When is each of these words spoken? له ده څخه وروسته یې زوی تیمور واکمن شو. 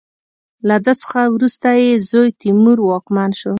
له 0.67 0.75
ده 0.85 0.93
څخه 1.01 1.21
وروسته 1.35 1.67
یې 1.81 1.89
زوی 2.09 2.29
تیمور 2.41 2.77
واکمن 2.89 3.29
شو. 3.39 3.49